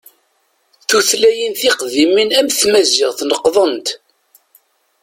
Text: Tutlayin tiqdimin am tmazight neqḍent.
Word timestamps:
Tutlayin 0.87 1.53
tiqdimin 1.59 2.29
am 2.39 2.47
tmazight 2.57 3.19
neqḍent. 3.29 3.87